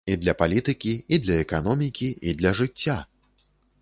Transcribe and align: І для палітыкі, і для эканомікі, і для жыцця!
І 0.11 0.13
для 0.21 0.33
палітыкі, 0.39 0.93
і 1.17 1.19
для 1.25 1.37
эканомікі, 1.43 2.07
і 2.31 2.35
для 2.41 2.55
жыцця! 2.61 2.97